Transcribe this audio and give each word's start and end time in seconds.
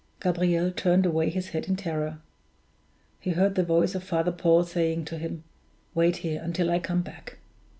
Gabriel 0.19 0.71
turned 0.71 1.05
away 1.05 1.29
his 1.29 1.49
head 1.49 1.67
in 1.67 1.75
terror. 1.75 2.17
He 3.19 3.29
heard 3.33 3.53
the 3.53 3.61
voice 3.61 3.93
of 3.93 4.03
Father 4.03 4.31
Paul 4.31 4.63
saying 4.63 5.05
to 5.05 5.19
him: 5.19 5.43
"Wait 5.93 6.17
here 6.25 6.43
till 6.51 6.71
I 6.71 6.79
come 6.79 7.03
back." 7.03 7.37